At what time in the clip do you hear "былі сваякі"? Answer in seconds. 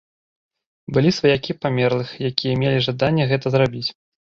0.97-1.51